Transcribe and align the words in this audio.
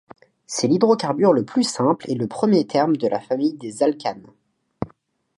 C'est 0.47 0.67
l'hydrocarbure 0.67 1.31
le 1.31 1.45
plus 1.45 1.61
simple, 1.63 2.09
et 2.09 2.15
le 2.15 2.25
premier 2.25 2.65
terme 2.65 2.97
de 2.97 3.07
la 3.07 3.19
famille 3.19 3.53
des 3.53 3.83
alcanes. 3.83 4.25